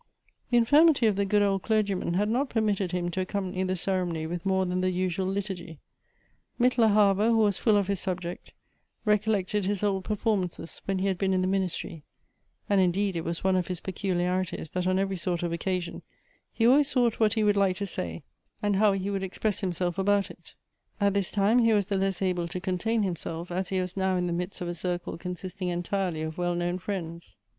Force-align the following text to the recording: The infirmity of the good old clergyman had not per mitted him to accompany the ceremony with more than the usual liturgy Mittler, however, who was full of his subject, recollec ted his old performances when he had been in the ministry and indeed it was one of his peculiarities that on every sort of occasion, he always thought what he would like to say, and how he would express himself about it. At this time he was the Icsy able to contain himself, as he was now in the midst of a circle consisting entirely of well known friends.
The 0.49 0.57
infirmity 0.57 1.05
of 1.05 1.15
the 1.15 1.25
good 1.25 1.43
old 1.43 1.61
clergyman 1.61 2.15
had 2.15 2.27
not 2.27 2.49
per 2.49 2.59
mitted 2.59 2.91
him 2.91 3.11
to 3.11 3.21
accompany 3.21 3.61
the 3.61 3.75
ceremony 3.75 4.25
with 4.25 4.47
more 4.47 4.65
than 4.65 4.81
the 4.81 4.89
usual 4.89 5.27
liturgy 5.27 5.77
Mittler, 6.59 6.91
however, 6.91 7.29
who 7.29 7.37
was 7.37 7.59
full 7.59 7.77
of 7.77 7.85
his 7.85 7.99
subject, 7.99 8.51
recollec 9.05 9.49
ted 9.49 9.65
his 9.65 9.83
old 9.83 10.03
performances 10.03 10.81
when 10.85 10.97
he 10.97 11.05
had 11.07 11.19
been 11.19 11.35
in 11.35 11.43
the 11.43 11.47
ministry 11.47 12.03
and 12.67 12.81
indeed 12.81 13.15
it 13.15 13.23
was 13.23 13.43
one 13.43 13.55
of 13.55 13.67
his 13.67 13.79
peculiarities 13.79 14.71
that 14.71 14.87
on 14.87 14.97
every 14.97 15.17
sort 15.17 15.43
of 15.43 15.53
occasion, 15.53 16.01
he 16.51 16.65
always 16.65 16.91
thought 16.91 17.19
what 17.19 17.33
he 17.33 17.43
would 17.43 17.55
like 17.55 17.77
to 17.77 17.85
say, 17.85 18.23
and 18.59 18.77
how 18.77 18.93
he 18.93 19.11
would 19.11 19.21
express 19.21 19.59
himself 19.61 19.99
about 19.99 20.31
it. 20.31 20.55
At 20.99 21.13
this 21.13 21.29
time 21.29 21.59
he 21.59 21.73
was 21.73 21.85
the 21.85 21.97
Icsy 21.97 22.23
able 22.23 22.47
to 22.47 22.59
contain 22.59 23.03
himself, 23.03 23.51
as 23.51 23.69
he 23.69 23.79
was 23.79 23.95
now 23.95 24.15
in 24.15 24.25
the 24.25 24.33
midst 24.33 24.61
of 24.61 24.67
a 24.67 24.73
circle 24.73 25.15
consisting 25.19 25.67
entirely 25.69 26.23
of 26.23 26.39
well 26.39 26.55
known 26.55 26.79
friends. 26.79 27.37